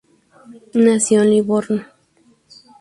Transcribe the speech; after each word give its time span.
Nació 0.73 1.21
en 1.21 1.29
Livorno. 1.29 1.85